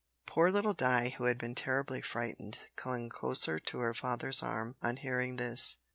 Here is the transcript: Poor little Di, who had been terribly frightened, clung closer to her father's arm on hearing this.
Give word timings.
Poor 0.25 0.49
little 0.49 0.73
Di, 0.73 1.09
who 1.19 1.25
had 1.25 1.37
been 1.37 1.53
terribly 1.53 2.01
frightened, 2.01 2.61
clung 2.75 3.07
closer 3.07 3.59
to 3.59 3.77
her 3.77 3.93
father's 3.93 4.41
arm 4.41 4.75
on 4.81 4.97
hearing 4.97 5.35
this. 5.35 5.77